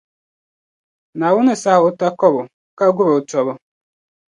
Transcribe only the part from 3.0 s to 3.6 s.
o tɔbu.